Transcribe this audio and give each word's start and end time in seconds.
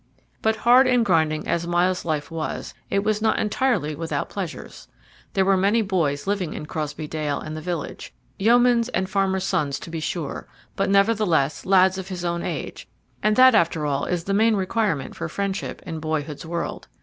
But 0.41 0.55
hard 0.55 0.87
and 0.87 1.05
grinding 1.05 1.47
as 1.47 1.67
Myles's 1.67 2.05
life 2.05 2.31
was, 2.31 2.73
it 2.89 3.03
was 3.03 3.21
not 3.21 3.37
entirely 3.37 3.93
without 3.93 4.31
pleasures. 4.31 4.87
There 5.33 5.45
were 5.45 5.55
many 5.55 5.83
boys 5.83 6.25
living 6.25 6.55
in 6.55 6.65
Crosbey 6.65 7.07
Dale 7.07 7.39
and 7.39 7.55
the 7.55 7.61
village; 7.61 8.11
yeomen's 8.39 8.89
and 8.89 9.07
farmers' 9.07 9.43
sons, 9.43 9.77
to 9.81 9.91
be 9.91 9.99
sure, 9.99 10.47
but, 10.75 10.89
nevertheless, 10.89 11.67
lads 11.67 11.99
of 11.99 12.07
his 12.07 12.25
own 12.25 12.41
age, 12.41 12.87
and 13.21 13.35
that, 13.35 13.53
after 13.53 13.85
all, 13.85 14.05
is 14.05 14.23
the 14.23 14.33
main 14.33 14.55
requirement 14.55 15.15
for 15.15 15.29
friendship 15.29 15.83
in 15.85 15.99
boyhood's 15.99 16.47
world. 16.47 16.87